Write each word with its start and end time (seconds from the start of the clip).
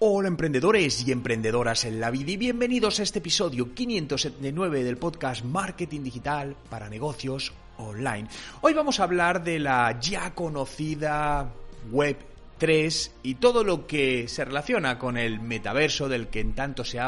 Hola 0.00 0.28
emprendedores 0.28 1.08
y 1.08 1.10
emprendedoras 1.10 1.84
en 1.84 1.98
la 1.98 2.12
vida 2.12 2.30
y 2.30 2.36
bienvenidos 2.36 3.00
a 3.00 3.02
este 3.02 3.18
episodio 3.18 3.74
579 3.74 4.84
del 4.84 4.96
podcast 4.96 5.44
Marketing 5.44 6.04
Digital 6.04 6.54
para 6.70 6.88
Negocios 6.88 7.52
Online. 7.78 8.28
Hoy 8.60 8.74
vamos 8.74 9.00
a 9.00 9.02
hablar 9.02 9.42
de 9.42 9.58
la 9.58 9.98
ya 9.98 10.32
conocida 10.36 11.52
web 11.90 12.16
3 12.58 13.12
y 13.22 13.36
todo 13.36 13.64
lo 13.64 13.86
que 13.86 14.28
se 14.28 14.44
relaciona 14.44 14.98
con 14.98 15.16
el 15.16 15.40
metaverso 15.40 16.08
del 16.08 16.28
que 16.28 16.40
en 16.40 16.54
tanto 16.54 16.84
se, 16.84 16.98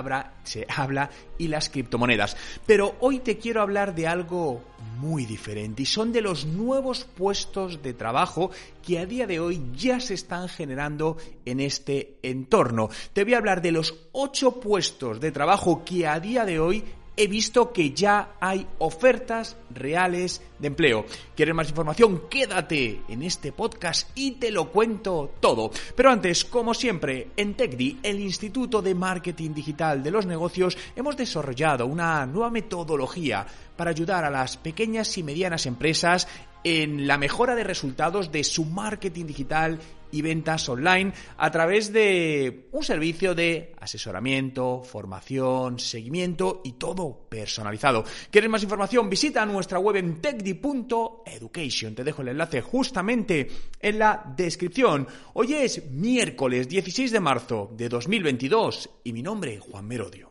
se 0.44 0.66
habla 0.68 1.10
y 1.38 1.48
las 1.48 1.68
criptomonedas. 1.68 2.36
Pero 2.66 2.96
hoy 3.00 3.18
te 3.18 3.38
quiero 3.38 3.60
hablar 3.60 3.94
de 3.94 4.06
algo 4.06 4.62
muy 4.98 5.26
diferente 5.26 5.82
y 5.82 5.86
son 5.86 6.12
de 6.12 6.20
los 6.20 6.46
nuevos 6.46 7.04
puestos 7.04 7.82
de 7.82 7.94
trabajo 7.94 8.50
que 8.82 8.98
a 8.98 9.06
día 9.06 9.26
de 9.26 9.40
hoy 9.40 9.62
ya 9.74 10.00
se 10.00 10.14
están 10.14 10.48
generando 10.48 11.16
en 11.44 11.60
este 11.60 12.18
entorno. 12.22 12.88
Te 13.12 13.24
voy 13.24 13.34
a 13.34 13.38
hablar 13.38 13.62
de 13.62 13.72
los 13.72 13.94
8 14.12 14.60
puestos 14.60 15.20
de 15.20 15.32
trabajo 15.32 15.84
que 15.84 16.06
a 16.06 16.20
día 16.20 16.44
de 16.44 16.60
hoy 16.60 16.84
he 17.20 17.26
visto 17.26 17.70
que 17.70 17.90
ya 17.90 18.36
hay 18.40 18.66
ofertas 18.78 19.58
reales 19.68 20.40
de 20.58 20.68
empleo. 20.68 21.04
¿Quieres 21.36 21.54
más 21.54 21.68
información? 21.68 22.22
Quédate 22.30 23.02
en 23.10 23.22
este 23.22 23.52
podcast 23.52 24.08
y 24.14 24.32
te 24.32 24.50
lo 24.50 24.70
cuento 24.70 25.34
todo. 25.38 25.70
Pero 25.94 26.10
antes, 26.10 26.46
como 26.46 26.72
siempre, 26.72 27.28
en 27.36 27.52
TechDi, 27.52 27.98
el 28.02 28.20
Instituto 28.20 28.80
de 28.80 28.94
Marketing 28.94 29.52
Digital 29.52 30.02
de 30.02 30.10
los 30.10 30.24
Negocios, 30.24 30.78
hemos 30.96 31.14
desarrollado 31.14 31.84
una 31.84 32.24
nueva 32.24 32.50
metodología 32.50 33.46
para 33.76 33.90
ayudar 33.90 34.24
a 34.24 34.30
las 34.30 34.56
pequeñas 34.56 35.18
y 35.18 35.22
medianas 35.22 35.66
empresas 35.66 36.26
en 36.64 37.06
la 37.06 37.18
mejora 37.18 37.54
de 37.54 37.64
resultados 37.64 38.32
de 38.32 38.44
su 38.44 38.64
marketing 38.64 39.26
digital 39.26 39.78
y 40.12 40.22
ventas 40.22 40.68
online 40.68 41.12
a 41.36 41.50
través 41.50 41.92
de 41.92 42.68
un 42.72 42.82
servicio 42.82 43.34
de 43.34 43.74
asesoramiento, 43.80 44.82
formación, 44.82 45.78
seguimiento 45.78 46.60
y 46.64 46.72
todo 46.72 47.26
personalizado. 47.28 48.04
¿Quieres 48.30 48.50
más 48.50 48.62
información? 48.62 49.08
Visita 49.08 49.46
nuestra 49.46 49.78
web 49.78 49.96
en 49.96 50.20
techdi.education. 50.20 51.94
Te 51.94 52.04
dejo 52.04 52.22
el 52.22 52.28
enlace 52.28 52.60
justamente 52.60 53.48
en 53.80 53.98
la 53.98 54.22
descripción. 54.36 55.06
Hoy 55.34 55.54
es 55.54 55.90
miércoles 55.90 56.68
16 56.68 57.12
de 57.12 57.20
marzo 57.20 57.70
de 57.72 57.88
2022 57.88 58.90
y 59.04 59.12
mi 59.12 59.22
nombre 59.22 59.54
es 59.54 59.60
Juan 59.60 59.86
Merodio. 59.86 60.30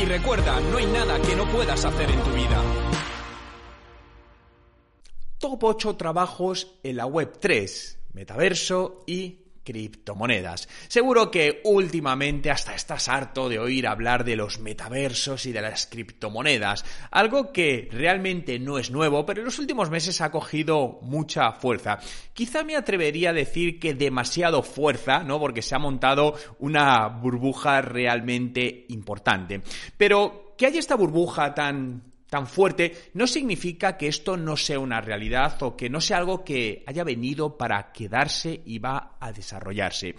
Y 0.00 0.04
recuerda, 0.04 0.60
no 0.60 0.76
hay 0.78 0.86
nada 0.86 1.20
que 1.20 1.34
no 1.34 1.44
puedas 1.50 1.84
hacer 1.84 2.08
en 2.08 2.22
tu 2.22 2.30
vida. 2.30 2.62
Top 5.38 5.64
8 5.64 5.96
trabajos 5.96 6.78
en 6.84 6.96
la 6.96 7.06
web 7.06 7.36
3, 7.40 7.98
metaverso 8.12 9.02
y 9.06 9.47
criptomonedas. 9.68 10.66
Seguro 10.88 11.30
que 11.30 11.60
últimamente 11.64 12.50
hasta 12.50 12.74
estás 12.74 13.10
harto 13.10 13.50
de 13.50 13.58
oír 13.58 13.86
hablar 13.86 14.24
de 14.24 14.34
los 14.34 14.60
metaversos 14.60 15.44
y 15.44 15.52
de 15.52 15.60
las 15.60 15.86
criptomonedas, 15.86 16.86
algo 17.10 17.52
que 17.52 17.86
realmente 17.92 18.58
no 18.58 18.78
es 18.78 18.90
nuevo, 18.90 19.26
pero 19.26 19.40
en 19.40 19.44
los 19.44 19.58
últimos 19.58 19.90
meses 19.90 20.22
ha 20.22 20.30
cogido 20.30 21.00
mucha 21.02 21.52
fuerza. 21.52 21.98
Quizá 22.32 22.64
me 22.64 22.76
atrevería 22.76 23.28
a 23.28 23.34
decir 23.34 23.78
que 23.78 23.92
demasiado 23.92 24.62
fuerza, 24.62 25.22
¿no? 25.22 25.38
Porque 25.38 25.60
se 25.60 25.74
ha 25.74 25.78
montado 25.78 26.34
una 26.60 27.08
burbuja 27.08 27.82
realmente 27.82 28.86
importante. 28.88 29.60
Pero 29.98 30.54
que 30.56 30.64
haya 30.64 30.78
esta 30.78 30.94
burbuja 30.94 31.52
tan 31.52 32.04
tan 32.28 32.46
fuerte, 32.46 33.10
no 33.14 33.26
significa 33.26 33.96
que 33.96 34.08
esto 34.08 34.36
no 34.36 34.56
sea 34.56 34.78
una 34.78 35.00
realidad 35.00 35.62
o 35.62 35.76
que 35.76 35.88
no 35.88 36.00
sea 36.00 36.18
algo 36.18 36.44
que 36.44 36.84
haya 36.86 37.04
venido 37.04 37.56
para 37.56 37.92
quedarse 37.92 38.60
y 38.64 38.78
va 38.78 39.16
a 39.18 39.32
desarrollarse. 39.32 40.14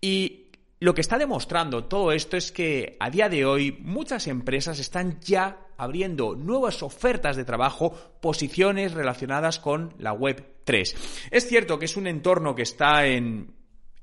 Y 0.00 0.50
lo 0.80 0.94
que 0.94 1.00
está 1.00 1.16
demostrando 1.18 1.84
todo 1.84 2.10
esto 2.10 2.36
es 2.36 2.50
que 2.50 2.96
a 2.98 3.08
día 3.10 3.28
de 3.28 3.44
hoy 3.44 3.78
muchas 3.82 4.26
empresas 4.26 4.80
están 4.80 5.20
ya 5.20 5.68
abriendo 5.76 6.34
nuevas 6.34 6.82
ofertas 6.82 7.36
de 7.36 7.44
trabajo, 7.44 7.92
posiciones 8.20 8.92
relacionadas 8.92 9.60
con 9.60 9.94
la 9.98 10.12
web 10.12 10.44
3. 10.64 10.96
Es 11.30 11.48
cierto 11.48 11.78
que 11.78 11.84
es 11.84 11.96
un 11.96 12.08
entorno 12.08 12.54
que 12.54 12.62
está 12.62 13.06
en, 13.06 13.54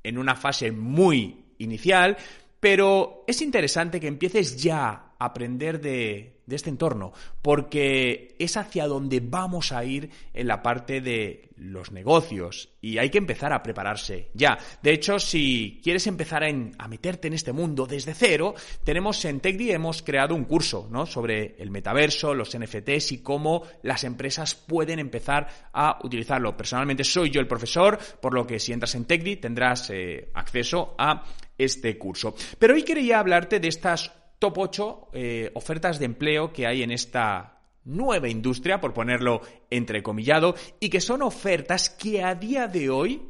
en 0.04 0.18
una 0.18 0.36
fase 0.36 0.72
muy 0.72 1.54
inicial, 1.58 2.18
pero 2.62 3.26
es 3.28 3.42
interesante 3.42 4.00
que 4.00 4.08
empieces 4.08 4.62
ya 4.62 5.09
aprender 5.20 5.82
de, 5.82 6.40
este 6.50 6.72
entorno, 6.72 7.14
porque 7.44 8.36
es 8.40 8.58
hacia 8.58 8.88
donde 8.88 9.20
vamos 9.20 9.72
a 9.72 9.84
ir 9.84 10.10
en 10.34 10.48
la 10.48 10.64
parte 10.64 11.00
de 11.00 11.50
los 11.58 11.92
negocios 11.92 12.70
y 12.82 12.98
hay 12.98 13.12
que 13.12 13.20
empezar 13.20 13.54
a 13.54 13.62
prepararse 13.62 14.32
ya. 14.34 14.58
De 14.82 14.92
hecho, 14.92 15.20
si 15.20 15.80
quieres 15.84 16.08
empezar 16.08 16.44
a, 16.44 16.88
meterte 16.88 17.28
en 17.28 17.34
este 17.34 17.52
mundo 17.52 17.86
desde 17.86 18.16
cero, 18.16 18.56
tenemos 18.84 19.24
en 19.26 19.42
TechDi 19.42 19.72
hemos 19.72 20.02
creado 20.02 20.34
un 20.34 20.46
curso 20.46 20.90
sobre 21.06 21.56
el 21.60 21.70
metaverso, 21.70 22.34
los 22.34 22.58
NFTs 22.58 23.12
y 23.12 23.18
cómo 23.22 23.64
las 23.84 24.04
empresas 24.04 24.56
pueden 24.56 24.98
empezar 24.98 25.48
a 25.72 26.00
utilizarlo. 26.04 26.58
Personalmente 26.58 27.04
soy 27.04 27.30
yo 27.30 27.42
el 27.42 27.48
profesor, 27.48 28.00
por 28.20 28.34
lo 28.34 28.48
que 28.48 28.60
si 28.60 28.74
entras 28.74 28.96
en 28.96 29.06
TechDi 29.06 29.36
tendrás 29.36 29.92
eh, 29.92 30.32
acceso 30.34 30.96
a 30.98 31.24
este 31.60 31.98
curso. 31.98 32.34
Pero 32.58 32.74
hoy 32.74 32.84
quería 32.84 33.20
hablarte 33.20 33.60
de 33.60 33.68
estas 33.68 34.12
top 34.40 34.58
8 34.58 35.10
eh, 35.14 35.52
ofertas 35.54 36.00
de 36.00 36.06
empleo 36.06 36.52
que 36.52 36.66
hay 36.66 36.82
en 36.82 36.92
esta 36.92 37.62
nueva 37.86 38.30
industria, 38.30 38.80
por 38.80 38.94
ponerlo 38.94 39.42
entrecomillado, 39.70 40.56
y 40.80 40.90
que 40.90 41.02
son 41.02 41.22
ofertas 41.22 41.90
que 41.90 42.24
a 42.24 42.36
día 42.36 42.68
de 42.68 42.90
hoy 42.90 43.22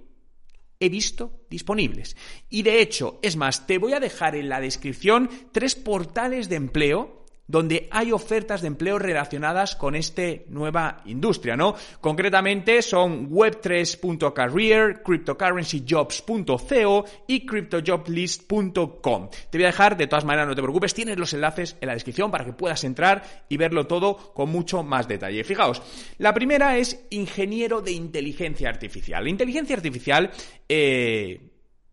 he 0.79 0.89
visto 0.89 1.41
disponibles. 1.49 2.15
Y 2.49 2.61
de 2.61 2.81
hecho, 2.81 3.19
es 3.21 3.35
más, 3.35 3.67
te 3.67 3.77
voy 3.77 3.93
a 3.93 3.99
dejar 3.99 4.35
en 4.35 4.49
la 4.49 4.61
descripción 4.61 5.29
tres 5.51 5.75
portales 5.75 6.49
de 6.49 6.55
empleo 6.55 7.18
donde 7.49 7.89
hay 7.91 8.13
ofertas 8.13 8.61
de 8.61 8.67
empleo 8.67 8.99
relacionadas 8.99 9.75
con 9.75 9.95
esta 9.95 10.21
nueva 10.49 11.01
industria, 11.05 11.57
¿no? 11.57 11.73
Concretamente 11.99 12.83
son 12.83 13.31
web3.career, 13.31 15.01
cryptocurrencyjobs.co 15.01 17.05
y 17.27 17.47
cryptojoblist.com. 17.47 19.29
Te 19.49 19.57
voy 19.57 19.63
a 19.63 19.67
dejar, 19.67 19.97
de 19.97 20.05
todas 20.05 20.25
maneras, 20.25 20.47
no 20.47 20.55
te 20.55 20.61
preocupes, 20.61 20.93
tienes 20.93 21.17
los 21.17 21.33
enlaces 21.33 21.75
en 21.81 21.87
la 21.87 21.95
descripción 21.95 22.29
para 22.29 22.45
que 22.45 22.53
puedas 22.53 22.83
entrar 22.83 23.23
y 23.49 23.57
verlo 23.57 23.87
todo 23.87 24.15
con 24.15 24.51
mucho 24.51 24.83
más 24.83 25.07
detalle. 25.07 25.43
Fijaos, 25.43 25.81
la 26.19 26.35
primera 26.35 26.77
es 26.77 27.03
ingeniero 27.09 27.81
de 27.81 27.93
inteligencia 27.93 28.69
artificial. 28.69 29.23
La 29.23 29.31
inteligencia 29.31 29.75
artificial 29.75 30.29
eh, 30.67 31.48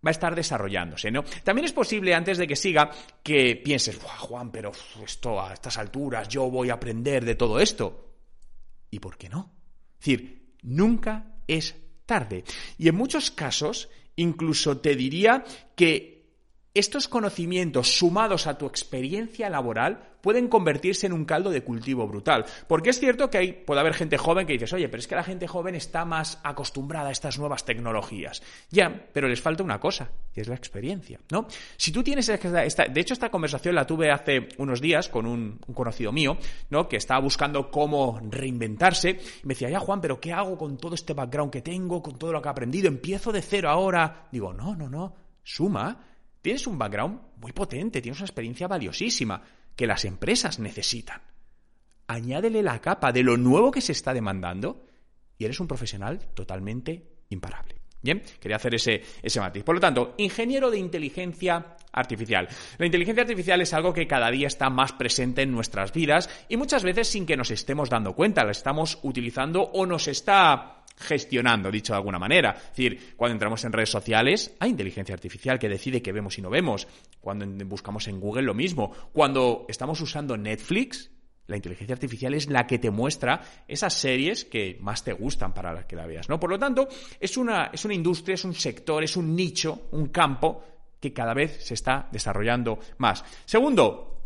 va 0.06 0.10
a 0.10 0.12
estar 0.12 0.34
desarrollándose, 0.34 1.10
¿no? 1.10 1.24
También 1.44 1.64
es 1.66 1.72
posible, 1.72 2.14
antes 2.14 2.38
de 2.38 2.46
que 2.46 2.56
siga, 2.56 2.90
que 3.22 3.56
pienses, 3.56 3.98
Juan, 3.98 4.50
pero 4.50 4.72
esto 5.04 5.40
a 5.40 5.52
estas 5.52 5.76
alturas 5.78 6.28
yo 6.28 6.48
voy 6.48 6.70
a 6.70 6.74
aprender 6.74 7.24
de 7.24 7.34
todo 7.34 7.60
esto. 7.60 8.14
¿Y 8.90 9.00
por 9.00 9.18
qué 9.18 9.28
no? 9.28 9.52
Es 9.98 10.06
decir, 10.06 10.54
nunca 10.62 11.34
es 11.46 11.74
tarde. 12.06 12.44
Y 12.78 12.88
en 12.88 12.94
muchos 12.94 13.30
casos, 13.30 13.88
incluso 14.14 14.78
te 14.78 14.94
diría 14.94 15.44
que 15.74 16.15
estos 16.78 17.08
conocimientos 17.08 17.98
sumados 17.98 18.46
a 18.46 18.58
tu 18.58 18.66
experiencia 18.66 19.50
laboral 19.50 20.16
pueden 20.26 20.48
convertirse 20.48 21.06
en 21.06 21.12
un 21.12 21.24
caldo 21.24 21.50
de 21.50 21.62
cultivo 21.62 22.08
brutal. 22.08 22.46
Porque 22.66 22.90
es 22.90 22.98
cierto 22.98 23.30
que 23.30 23.38
hay, 23.38 23.52
puede 23.52 23.80
haber 23.80 23.94
gente 23.94 24.18
joven 24.18 24.44
que 24.44 24.54
dices, 24.54 24.72
oye, 24.72 24.88
pero 24.88 24.98
es 24.98 25.06
que 25.06 25.14
la 25.14 25.22
gente 25.22 25.46
joven 25.46 25.76
está 25.76 26.04
más 26.04 26.40
acostumbrada 26.42 27.10
a 27.10 27.12
estas 27.12 27.38
nuevas 27.38 27.64
tecnologías. 27.64 28.42
Ya, 28.68 29.06
pero 29.12 29.28
les 29.28 29.40
falta 29.40 29.62
una 29.62 29.78
cosa, 29.78 30.10
que 30.34 30.40
es 30.40 30.48
la 30.48 30.56
experiencia, 30.56 31.20
¿no? 31.30 31.46
Si 31.76 31.92
tú 31.92 32.02
tienes 32.02 32.28
esta, 32.28 32.86
de 32.86 33.00
hecho, 33.00 33.14
esta 33.14 33.30
conversación 33.30 33.76
la 33.76 33.86
tuve 33.86 34.10
hace 34.10 34.48
unos 34.58 34.80
días 34.80 35.08
con 35.08 35.26
un, 35.26 35.60
un 35.64 35.74
conocido 35.74 36.10
mío, 36.10 36.36
¿no? 36.70 36.88
Que 36.88 36.96
estaba 36.96 37.20
buscando 37.20 37.70
cómo 37.70 38.20
reinventarse. 38.28 39.10
Y 39.10 39.46
me 39.46 39.54
decía, 39.54 39.70
ya 39.70 39.78
Juan, 39.78 40.00
pero 40.00 40.20
¿qué 40.20 40.32
hago 40.32 40.58
con 40.58 40.76
todo 40.76 40.96
este 40.96 41.14
background 41.14 41.52
que 41.52 41.62
tengo, 41.62 42.02
con 42.02 42.18
todo 42.18 42.32
lo 42.32 42.42
que 42.42 42.48
he 42.48 42.50
aprendido? 42.50 42.88
¿Empiezo 42.88 43.30
de 43.30 43.42
cero 43.42 43.70
ahora? 43.70 44.26
Digo, 44.32 44.52
no, 44.52 44.74
no, 44.74 44.90
no. 44.90 45.14
Suma 45.44 46.15
Tienes 46.46 46.68
un 46.68 46.78
background 46.78 47.18
muy 47.38 47.50
potente, 47.50 48.00
tienes 48.00 48.20
una 48.20 48.26
experiencia 48.26 48.68
valiosísima 48.68 49.42
que 49.74 49.84
las 49.84 50.04
empresas 50.04 50.60
necesitan. 50.60 51.20
Añádele 52.06 52.62
la 52.62 52.80
capa 52.80 53.10
de 53.10 53.24
lo 53.24 53.36
nuevo 53.36 53.72
que 53.72 53.80
se 53.80 53.90
está 53.90 54.14
demandando 54.14 54.86
y 55.36 55.44
eres 55.44 55.58
un 55.58 55.66
profesional 55.66 56.20
totalmente 56.34 57.24
imparable. 57.30 57.80
Bien, 58.00 58.22
quería 58.38 58.58
hacer 58.58 58.76
ese, 58.76 59.02
ese 59.24 59.40
matiz. 59.40 59.64
Por 59.64 59.74
lo 59.74 59.80
tanto, 59.80 60.14
ingeniero 60.18 60.70
de 60.70 60.78
inteligencia 60.78 61.78
artificial. 61.90 62.46
La 62.78 62.86
inteligencia 62.86 63.22
artificial 63.22 63.60
es 63.60 63.74
algo 63.74 63.92
que 63.92 64.06
cada 64.06 64.30
día 64.30 64.46
está 64.46 64.70
más 64.70 64.92
presente 64.92 65.42
en 65.42 65.50
nuestras 65.50 65.92
vidas 65.92 66.30
y 66.48 66.56
muchas 66.56 66.84
veces 66.84 67.08
sin 67.08 67.26
que 67.26 67.36
nos 67.36 67.50
estemos 67.50 67.90
dando 67.90 68.14
cuenta, 68.14 68.44
la 68.44 68.52
estamos 68.52 69.00
utilizando 69.02 69.62
o 69.62 69.84
nos 69.84 70.06
está 70.06 70.75
gestionando, 70.96 71.70
dicho 71.70 71.92
de 71.92 71.98
alguna 71.98 72.18
manera. 72.18 72.50
Es 72.56 72.76
decir, 72.76 73.14
cuando 73.16 73.34
entramos 73.34 73.64
en 73.64 73.72
redes 73.72 73.90
sociales, 73.90 74.54
hay 74.58 74.70
inteligencia 74.70 75.14
artificial 75.14 75.58
que 75.58 75.68
decide 75.68 76.02
qué 76.02 76.12
vemos 76.12 76.38
y 76.38 76.42
no 76.42 76.50
vemos. 76.50 76.88
Cuando 77.20 77.46
buscamos 77.66 78.08
en 78.08 78.20
Google, 78.20 78.42
lo 78.42 78.54
mismo. 78.54 78.92
Cuando 79.12 79.66
estamos 79.68 80.00
usando 80.00 80.36
Netflix, 80.36 81.10
la 81.46 81.56
inteligencia 81.56 81.94
artificial 81.94 82.34
es 82.34 82.48
la 82.48 82.66
que 82.66 82.78
te 82.78 82.90
muestra 82.90 83.40
esas 83.68 83.94
series 83.94 84.44
que 84.44 84.78
más 84.80 85.04
te 85.04 85.12
gustan 85.12 85.54
para 85.54 85.72
las 85.72 85.86
que 85.86 85.96
la 85.96 86.06
veas, 86.06 86.28
¿no? 86.28 86.40
Por 86.40 86.50
lo 86.50 86.58
tanto, 86.58 86.88
es 87.20 87.36
una, 87.36 87.70
es 87.72 87.84
una 87.84 87.94
industria, 87.94 88.34
es 88.34 88.44
un 88.44 88.54
sector, 88.54 89.04
es 89.04 89.16
un 89.16 89.36
nicho, 89.36 89.88
un 89.92 90.08
campo 90.08 90.64
que 91.00 91.12
cada 91.12 91.34
vez 91.34 91.64
se 91.64 91.74
está 91.74 92.08
desarrollando 92.10 92.78
más. 92.98 93.24
Segundo, 93.44 94.16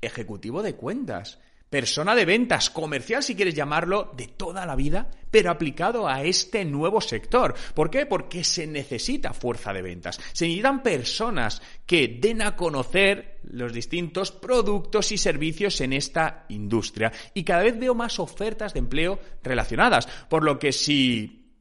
ejecutivo 0.00 0.62
de 0.62 0.74
cuentas 0.74 1.40
persona 1.72 2.14
de 2.14 2.26
ventas, 2.26 2.68
comercial 2.68 3.22
si 3.22 3.34
quieres 3.34 3.54
llamarlo, 3.54 4.12
de 4.14 4.26
toda 4.26 4.66
la 4.66 4.76
vida, 4.76 5.10
pero 5.30 5.50
aplicado 5.50 6.06
a 6.06 6.22
este 6.22 6.66
nuevo 6.66 7.00
sector. 7.00 7.54
¿Por 7.72 7.88
qué? 7.88 8.04
Porque 8.04 8.44
se 8.44 8.66
necesita 8.66 9.32
fuerza 9.32 9.72
de 9.72 9.80
ventas. 9.80 10.20
Se 10.34 10.44
necesitan 10.44 10.82
personas 10.82 11.62
que 11.86 12.18
den 12.20 12.42
a 12.42 12.56
conocer 12.56 13.40
los 13.44 13.72
distintos 13.72 14.32
productos 14.32 15.12
y 15.12 15.16
servicios 15.16 15.80
en 15.80 15.94
esta 15.94 16.44
industria. 16.50 17.10
Y 17.32 17.42
cada 17.42 17.62
vez 17.62 17.78
veo 17.78 17.94
más 17.94 18.18
ofertas 18.18 18.74
de 18.74 18.80
empleo 18.80 19.18
relacionadas. 19.42 20.06
Por 20.28 20.44
lo 20.44 20.58
que 20.58 20.72
si 20.72 21.56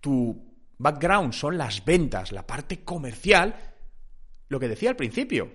tu 0.00 0.54
background 0.78 1.34
son 1.34 1.58
las 1.58 1.84
ventas, 1.84 2.32
la 2.32 2.46
parte 2.46 2.82
comercial, 2.82 3.74
lo 4.48 4.58
que 4.58 4.68
decía 4.68 4.88
al 4.88 4.96
principio, 4.96 5.52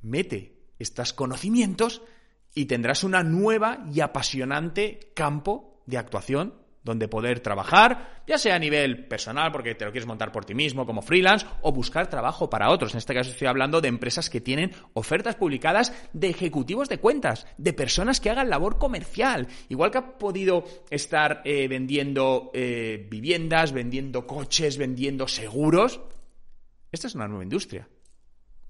mete 0.00 0.70
estos 0.78 1.12
conocimientos 1.12 2.00
y 2.54 2.66
tendrás 2.66 3.04
una 3.04 3.22
nueva 3.22 3.84
y 3.92 4.00
apasionante 4.00 5.12
campo 5.14 5.82
de 5.86 5.98
actuación 5.98 6.64
donde 6.84 7.08
poder 7.08 7.40
trabajar, 7.40 8.22
ya 8.26 8.36
sea 8.36 8.56
a 8.56 8.58
nivel 8.58 9.06
personal, 9.06 9.50
porque 9.50 9.74
te 9.74 9.86
lo 9.86 9.90
quieres 9.90 10.06
montar 10.06 10.30
por 10.30 10.44
ti 10.44 10.54
mismo 10.54 10.84
como 10.84 11.00
freelance, 11.00 11.46
o 11.62 11.72
buscar 11.72 12.08
trabajo 12.08 12.50
para 12.50 12.70
otros. 12.70 12.92
En 12.92 12.98
este 12.98 13.14
caso 13.14 13.30
estoy 13.30 13.48
hablando 13.48 13.80
de 13.80 13.88
empresas 13.88 14.28
que 14.28 14.42
tienen 14.42 14.70
ofertas 14.92 15.34
publicadas 15.36 15.94
de 16.12 16.28
ejecutivos 16.28 16.90
de 16.90 16.98
cuentas, 16.98 17.46
de 17.56 17.72
personas 17.72 18.20
que 18.20 18.28
hagan 18.28 18.50
labor 18.50 18.78
comercial. 18.78 19.48
Igual 19.70 19.90
que 19.90 19.98
ha 19.98 20.18
podido 20.18 20.64
estar 20.90 21.40
eh, 21.46 21.66
vendiendo 21.68 22.50
eh, 22.52 23.08
viviendas, 23.10 23.72
vendiendo 23.72 24.26
coches, 24.26 24.76
vendiendo 24.76 25.26
seguros. 25.26 26.02
Esta 26.92 27.06
es 27.06 27.14
una 27.14 27.26
nueva 27.26 27.44
industria. 27.44 27.88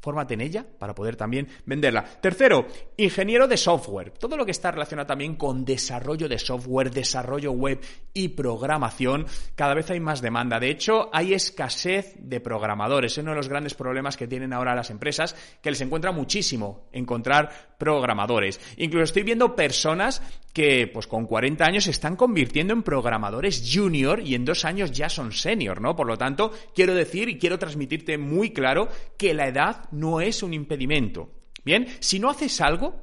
Fórmate 0.04 0.34
en 0.34 0.42
ella 0.42 0.66
para 0.78 0.94
poder 0.94 1.16
también 1.16 1.48
venderla. 1.64 2.04
Tercero, 2.04 2.66
ingeniero 2.98 3.48
de 3.48 3.56
software. 3.56 4.10
Todo 4.10 4.36
lo 4.36 4.44
que 4.44 4.50
está 4.50 4.70
relacionado 4.70 5.06
también 5.06 5.34
con 5.34 5.64
desarrollo 5.64 6.28
de 6.28 6.38
software, 6.38 6.90
desarrollo 6.90 7.52
web 7.52 7.80
y 8.12 8.28
programación. 8.28 9.24
Cada 9.54 9.72
vez 9.72 9.90
hay 9.90 10.00
más 10.00 10.20
demanda. 10.20 10.60
De 10.60 10.68
hecho, 10.68 11.08
hay 11.10 11.32
escasez 11.32 12.16
de 12.18 12.38
programadores. 12.40 13.12
Es 13.12 13.18
uno 13.18 13.30
de 13.30 13.38
los 13.38 13.48
grandes 13.48 13.72
problemas 13.72 14.18
que 14.18 14.28
tienen 14.28 14.52
ahora 14.52 14.74
las 14.74 14.90
empresas, 14.90 15.34
que 15.62 15.70
les 15.70 15.80
encuentra 15.80 16.12
muchísimo 16.12 16.86
encontrar 16.92 17.74
programadores. 17.78 18.60
Incluso 18.76 19.04
estoy 19.04 19.22
viendo 19.22 19.56
personas 19.56 20.20
que 20.54 20.86
pues 20.86 21.08
con 21.08 21.26
40 21.26 21.64
años 21.64 21.84
se 21.84 21.90
están 21.90 22.14
convirtiendo 22.14 22.72
en 22.72 22.84
programadores 22.84 23.68
junior 23.70 24.20
y 24.20 24.36
en 24.36 24.44
dos 24.44 24.64
años 24.64 24.92
ya 24.92 25.08
son 25.08 25.32
senior, 25.32 25.80
¿no? 25.80 25.96
Por 25.96 26.06
lo 26.06 26.16
tanto, 26.16 26.52
quiero 26.72 26.94
decir 26.94 27.28
y 27.28 27.38
quiero 27.38 27.58
transmitirte 27.58 28.16
muy 28.18 28.52
claro 28.52 28.88
que 29.18 29.34
la 29.34 29.48
edad 29.48 29.88
no 29.90 30.20
es 30.20 30.44
un 30.44 30.54
impedimento. 30.54 31.28
Bien, 31.64 31.88
si 31.98 32.20
no 32.20 32.30
haces 32.30 32.60
algo, 32.60 32.94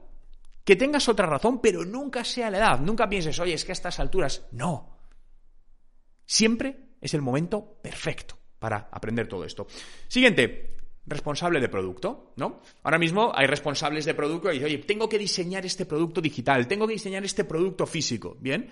que 0.64 0.78
tengas 0.78 1.10
otra 1.10 1.26
razón, 1.28 1.60
pero 1.62 1.84
nunca 1.84 2.24
sea 2.24 2.50
la 2.50 2.58
edad. 2.58 2.80
Nunca 2.80 3.10
pienses, 3.10 3.38
oye, 3.40 3.54
es 3.54 3.66
que 3.66 3.72
a 3.72 3.74
estas 3.74 4.00
alturas. 4.00 4.46
No. 4.52 4.98
Siempre 6.26 6.78
es 7.02 7.14
el 7.14 7.22
momento 7.22 7.80
perfecto 7.82 8.38
para 8.60 8.88
aprender 8.92 9.28
todo 9.28 9.44
esto. 9.44 9.68
Siguiente, 10.08 10.78
responsable 11.06 11.60
de 11.60 11.70
producto, 11.70 12.34
¿no? 12.38 12.62
Ahora 12.84 13.00
mismo 13.00 13.32
hay 13.34 13.48
responsables 13.48 14.06
de 14.06 14.14
producto 14.14 14.50
y 14.50 14.54
dicen, 14.54 14.66
oye, 14.66 14.78
tengo 14.80 15.10
que 15.10 15.18
diseñar 15.18 15.66
este 15.66 15.86
producto 15.86 16.22
digital, 16.22 16.68
tengo 16.68 16.88
que 16.88 16.94
diseñar 16.94 17.24
este 17.24 17.44
producto 17.44 17.86
físico. 17.86 18.38
Bien, 18.40 18.70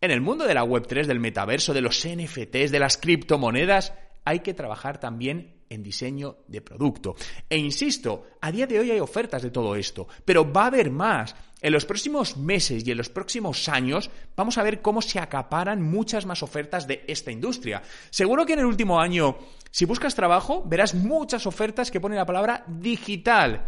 en 0.00 0.10
el 0.10 0.20
mundo 0.20 0.46
de 0.46 0.54
la 0.54 0.64
Web3, 0.64 1.06
del 1.06 1.20
metaverso, 1.20 1.74
de 1.74 1.80
los 1.80 2.06
NFTs, 2.06 2.70
de 2.70 2.78
las 2.78 2.98
criptomonedas, 2.98 3.92
hay 4.24 4.40
que 4.40 4.54
trabajar 4.54 5.00
también 5.00 5.58
en 5.70 5.82
diseño 5.82 6.38
de 6.46 6.60
producto. 6.60 7.16
E 7.48 7.58
insisto, 7.58 8.26
a 8.40 8.52
día 8.52 8.66
de 8.66 8.78
hoy 8.78 8.90
hay 8.90 9.00
ofertas 9.00 9.42
de 9.42 9.50
todo 9.50 9.74
esto, 9.74 10.06
pero 10.24 10.50
va 10.50 10.64
a 10.64 10.66
haber 10.66 10.90
más. 10.90 11.34
En 11.60 11.72
los 11.72 11.84
próximos 11.84 12.36
meses 12.36 12.86
y 12.86 12.90
en 12.90 12.98
los 12.98 13.08
próximos 13.08 13.68
años 13.68 14.10
vamos 14.36 14.58
a 14.58 14.62
ver 14.62 14.80
cómo 14.80 15.02
se 15.02 15.18
acaparan 15.18 15.82
muchas 15.82 16.24
más 16.24 16.42
ofertas 16.42 16.86
de 16.86 17.04
esta 17.08 17.32
industria. 17.32 17.82
Seguro 18.10 18.46
que 18.46 18.52
en 18.52 18.60
el 18.60 18.66
último 18.66 19.00
año, 19.00 19.38
si 19.70 19.84
buscas 19.84 20.14
trabajo, 20.14 20.62
verás 20.64 20.94
muchas 20.94 21.46
ofertas 21.46 21.90
que 21.90 22.00
ponen 22.00 22.18
la 22.18 22.26
palabra 22.26 22.64
digital, 22.68 23.66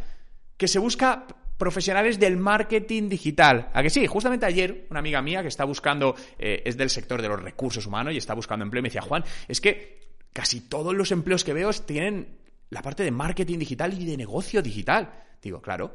que 0.57 0.69
se 0.69 0.79
busca 0.79 1.27
profesionales 1.59 2.19
del 2.19 2.37
marketing 2.37 3.09
digital. 3.09 3.71
¿A 3.75 3.83
que 3.83 3.91
sí? 3.91 4.07
Justamente 4.07 4.47
ayer 4.47 4.87
una 4.91 5.01
amiga 5.01 5.21
mía 5.21 5.43
que 5.43 5.49
está 5.49 5.65
buscando, 5.65 6.15
eh, 6.39 6.63
es 6.65 6.77
del 6.77 6.91
sector 6.91 7.21
de 7.21 7.29
los 7.29 7.43
recursos 7.43 7.87
humanos 7.87 8.15
y 8.15 8.17
está 8.17 8.35
buscando 8.35 8.65
empleo, 8.65 8.83
me 8.83 8.89
decía, 8.89 9.03
Juan, 9.03 9.25
es 9.47 9.61
que 9.61 10.01
casi 10.33 10.63
todos 10.63 10.95
los 10.95 11.13
empleos 11.13 11.45
que 11.45 11.53
veo 11.53 11.71
tienen 11.73 12.39
la 12.71 12.83
parte 12.83 13.03
de 13.03 13.11
marketing 13.11 13.59
digital 13.59 13.93
y 13.93 14.07
de 14.07 14.17
negocio 14.17 14.63
digital. 14.63 15.13
Digo, 15.43 15.61
claro, 15.61 15.95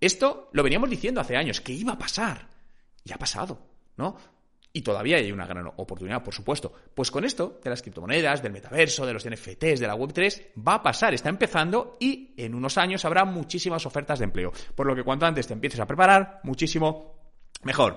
esto 0.00 0.50
lo 0.52 0.62
veníamos 0.62 0.90
diciendo 0.90 1.20
hace 1.20 1.36
años, 1.36 1.60
que 1.60 1.72
iba 1.72 1.94
a 1.94 1.98
pasar. 1.98 2.48
Y 3.04 3.12
ha 3.12 3.18
pasado, 3.18 3.58
¿no? 3.96 4.16
Y 4.72 4.82
todavía 4.82 5.16
hay 5.16 5.32
una 5.32 5.46
gran 5.46 5.66
oportunidad, 5.76 6.22
por 6.22 6.34
supuesto. 6.34 6.70
Pues 6.94 7.10
con 7.10 7.24
esto 7.24 7.60
de 7.64 7.70
las 7.70 7.80
criptomonedas, 7.80 8.42
del 8.42 8.52
metaverso, 8.52 9.06
de 9.06 9.14
los 9.14 9.26
NFTs, 9.26 9.80
de 9.80 9.86
la 9.86 9.96
Web3, 9.96 10.48
va 10.66 10.74
a 10.74 10.82
pasar, 10.82 11.14
está 11.14 11.30
empezando 11.30 11.96
y 11.98 12.34
en 12.36 12.54
unos 12.54 12.76
años 12.76 13.04
habrá 13.06 13.24
muchísimas 13.24 13.86
ofertas 13.86 14.18
de 14.18 14.26
empleo. 14.26 14.52
Por 14.74 14.86
lo 14.86 14.94
que 14.94 15.02
cuanto 15.02 15.24
antes 15.24 15.46
te 15.46 15.54
empieces 15.54 15.80
a 15.80 15.86
preparar, 15.86 16.40
muchísimo 16.42 17.14
mejor. 17.62 17.96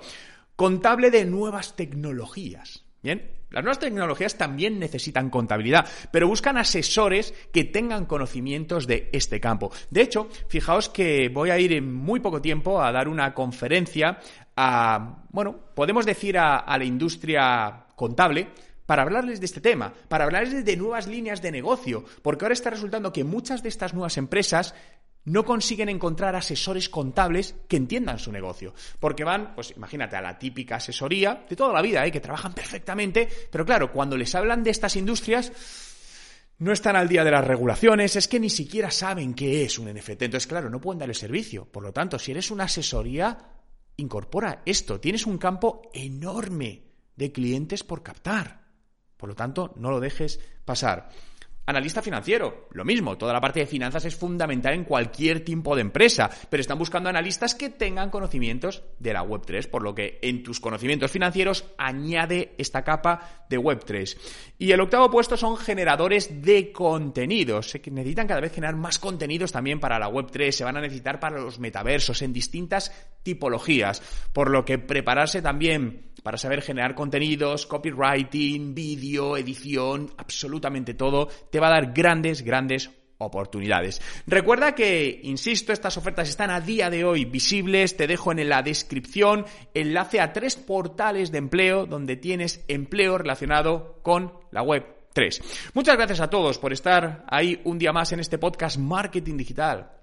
Contable 0.56 1.12
de 1.12 1.26
nuevas 1.26 1.76
tecnologías. 1.76 2.86
Bien, 3.04 3.39
las 3.52 3.64
nuevas 3.64 3.80
tecnologías 3.80 4.38
también 4.38 4.80
necesitan 4.80 5.30
contabilidad, 5.30 5.88
pero 6.12 6.28
buscan 6.28 6.58
asesores 6.58 7.34
que 7.52 7.64
tengan 7.64 8.06
conocimientos 8.06 8.86
de 8.86 9.10
este 9.12 9.40
campo. 9.40 9.72
De 9.90 10.02
hecho, 10.02 10.30
fijaos 10.48 10.90
que 10.90 11.30
voy 11.30 11.50
a 11.50 11.60
ir 11.60 11.74
en 11.74 11.94
muy 11.94 12.20
poco 12.20 12.42
tiempo 12.42 12.82
a 12.82 12.92
dar 12.92 13.08
una 13.08 13.34
conferencia 13.34 14.20
a, 14.56 15.24
bueno, 15.32 15.56
podemos 15.74 16.06
decir 16.06 16.38
a, 16.38 16.78
la 16.78 16.84
industria 16.84 17.86
contable, 17.96 18.48
para 18.86 19.04
hablarles 19.04 19.40
de 19.40 19.46
este 19.46 19.62
tema, 19.62 19.94
para 20.08 20.24
hablarles 20.24 20.66
de 20.66 20.76
nuevas 20.76 21.06
líneas 21.06 21.44
de 21.44 21.52
negocio, 21.52 22.04
porque 22.24 22.46
ahora 22.46 22.54
está 22.54 22.72
resultando 22.72 23.14
que 23.14 23.24
muchas 23.24 23.62
de 23.62 23.70
estas 23.70 23.94
nuevas 23.94 24.18
empresas 24.18 24.74
no 25.26 25.46
consiguen 25.46 25.90
encontrar 25.90 26.36
asesores 26.36 26.90
contables 26.90 27.56
que 27.68 27.78
entiendan 27.78 28.20
su 28.20 28.32
negocio. 28.32 28.74
Porque 29.00 29.24
van, 29.24 29.54
pues 29.56 29.74
imagínate, 29.76 30.16
a 30.16 30.22
la 30.22 30.40
típica 30.40 30.78
asesoría 30.78 31.46
de 31.48 31.56
toda 31.56 31.74
la 31.74 31.82
vida, 31.82 32.06
¿eh? 32.06 32.12
que 32.12 32.22
trabajan 32.22 32.54
perfectamente, 32.54 33.28
pero 33.52 33.66
claro, 33.66 33.92
cuando 33.92 34.18
les 34.18 34.34
hablan 34.36 34.64
de 34.64 34.72
estas 34.72 34.96
industrias, 34.96 35.52
no 36.60 36.74
están 36.74 36.96
al 36.96 37.08
día 37.08 37.24
de 37.24 37.32
las 37.32 37.48
regulaciones, 37.48 38.16
es 38.16 38.28
que 38.28 38.40
ni 38.40 38.50
siquiera 38.50 38.92
saben 38.92 39.34
qué 39.34 39.64
es 39.64 39.80
un 39.80 39.92
NFT. 39.94 40.24
Entonces, 40.24 40.48
claro, 40.48 40.70
no 40.70 40.82
pueden 40.82 41.00
dar 41.00 41.10
el 41.10 41.16
servicio. 41.16 41.66
Por 41.66 41.84
lo 41.84 41.94
tanto, 41.94 42.20
si 42.20 42.32
eres 42.32 42.52
una 42.52 42.66
asesoría, 42.66 43.38
incorpora 43.96 44.62
esto. 44.66 45.00
Tienes 45.00 45.26
un 45.26 45.38
campo 45.38 45.90
enorme 45.94 46.84
de 47.16 47.32
clientes 47.32 47.84
por 47.84 48.04
captar. 48.04 48.68
Por 49.16 49.30
lo 49.30 49.36
tanto, 49.36 49.74
no 49.78 49.90
lo 49.90 50.00
dejes 50.00 50.40
pasar. 50.66 51.10
Analista 51.70 52.02
financiero, 52.02 52.68
lo 52.72 52.84
mismo, 52.84 53.16
toda 53.16 53.32
la 53.32 53.40
parte 53.40 53.60
de 53.60 53.68
finanzas 53.68 54.04
es 54.04 54.16
fundamental 54.16 54.74
en 54.74 54.86
cualquier 54.86 55.46
tipo 55.46 55.76
de 55.76 55.82
empresa, 55.82 56.28
pero 56.50 56.62
están 56.62 56.80
buscando 56.80 57.10
analistas 57.10 57.54
que 57.54 57.70
tengan 57.70 58.10
conocimientos 58.10 58.82
de 58.98 59.14
la 59.14 59.24
Web3, 59.24 59.70
por 59.70 59.84
lo 59.84 59.94
que 59.94 60.18
en 60.24 60.42
tus 60.42 60.60
conocimientos 60.60 61.12
financieros 61.12 61.66
añade 61.78 62.56
esta 62.58 62.84
capa 62.84 63.46
de 63.50 63.60
Web3. 63.60 64.18
Y 64.58 64.72
el 64.72 64.82
octavo 64.82 65.12
puesto 65.12 65.38
son 65.38 65.58
generadores 65.58 66.42
de 66.42 66.72
contenidos. 66.72 67.70
Se 67.70 67.80
necesitan 67.92 68.26
cada 68.26 68.42
vez 68.42 68.52
generar 68.52 68.76
más 68.76 68.98
contenidos 68.98 69.52
también 69.52 69.80
para 69.80 70.00
la 70.00 70.10
Web3, 70.10 70.50
se 70.50 70.64
van 70.64 70.78
a 70.78 70.82
necesitar 70.82 71.20
para 71.20 71.40
los 71.40 71.60
metaversos 71.60 72.24
en 72.24 72.34
distintas 72.34 72.92
tipologías, 73.24 74.02
por 74.34 74.50
lo 74.50 74.66
que 74.66 74.78
prepararse 74.78 75.42
también 75.42 76.10
para 76.24 76.38
saber 76.38 76.62
generar 76.62 76.96
contenidos, 76.96 77.66
copywriting, 77.66 78.74
vídeo, 78.76 79.38
edición, 79.38 80.14
absolutamente 80.18 80.94
todo, 80.94 81.28
te 81.28 81.60
va 81.60 81.68
a 81.68 81.72
dar 81.72 81.94
grandes, 81.94 82.42
grandes 82.42 82.90
oportunidades. 83.20 84.02
Recuerda 84.28 84.74
que, 84.74 85.20
insisto, 85.24 85.74
estas 85.74 85.98
ofertas 85.98 86.30
están 86.30 86.52
a 86.52 86.62
día 86.62 86.90
de 86.90 87.04
hoy 87.04 87.26
visibles, 87.26 87.98
te 87.98 88.08
dejo 88.08 88.32
en 88.32 88.48
la 88.48 88.62
descripción 88.62 89.46
enlace 89.74 90.22
a 90.22 90.34
tres 90.34 90.56
portales 90.56 91.32
de 91.32 91.38
empleo 91.38 91.86
donde 91.86 92.16
tienes 92.16 92.64
empleo 92.68 93.18
relacionado 93.18 94.00
con 94.04 94.34
la 94.52 94.62
web 94.62 94.86
3. 95.14 95.42
Muchas 95.74 95.98
gracias 95.98 96.22
a 96.22 96.30
todos 96.30 96.60
por 96.60 96.72
estar 96.72 97.26
ahí 97.30 97.60
un 97.66 97.78
día 97.78 97.92
más 97.92 98.12
en 98.14 98.22
este 98.22 98.38
podcast 98.38 98.78
Marketing 98.78 99.36
Digital 99.36 99.99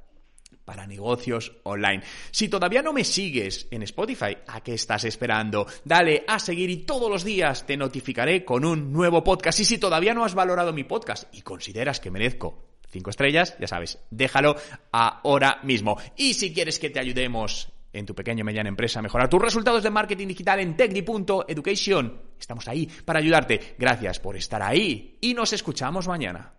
para 0.67 0.87
negocios 0.87 1.53
online. 1.63 2.03
Si 2.31 2.49
todavía 2.49 2.83
no 2.83 2.93
me 2.93 3.05
sigues 3.05 3.67
en 3.71 3.83
Spotify, 3.85 4.37
¿a 4.47 4.61
qué 4.61 4.75
estás 4.75 5.05
esperando? 5.05 5.67
Dale 5.85 6.25
a 6.29 6.39
seguir 6.39 6.69
y 6.69 6.79
todos 6.79 7.09
los 7.11 7.25
días 7.25 7.65
te 7.65 7.79
notificaré 7.79 8.45
con 8.45 8.67
un 8.67 8.93
nuevo 8.93 9.25
podcast. 9.25 9.61
Y 9.61 9.65
si 9.65 9.79
todavía 9.79 10.13
no 10.13 10.25
has 10.25 10.35
valorado 10.35 10.75
mi 10.75 10.85
podcast 10.85 11.35
y 11.35 11.41
consideras 11.41 12.01
que 12.01 12.11
merezco 12.11 12.67
cinco 12.91 13.11
estrellas, 13.11 13.57
ya 13.59 13.69
sabes, 13.69 13.99
déjalo 14.11 14.57
ahora 14.93 15.61
mismo. 15.63 15.99
Y 16.17 16.35
si 16.35 16.53
quieres 16.53 16.79
que 16.79 16.91
te 16.91 17.01
ayudemos 17.01 17.73
en 17.93 18.05
tu 18.05 18.15
pequeña 18.15 18.41
y 18.41 18.45
mediana 18.45 18.69
empresa 18.69 18.99
a 18.99 19.03
mejorar 19.03 19.31
tus 19.31 19.41
resultados 19.41 19.83
de 19.83 19.91
marketing 19.91 20.27
digital 20.29 20.61
en 20.61 20.77
techdi.education. 20.77 22.21
Estamos 22.39 22.69
ahí 22.69 22.87
para 23.05 23.21
ayudarte. 23.21 23.77
Gracias 23.79 24.21
por 24.21 24.37
estar 24.37 24.63
ahí 24.63 25.17
y 25.21 25.33
nos 25.33 25.53
escuchamos 25.53 26.07
mañana. 26.07 26.57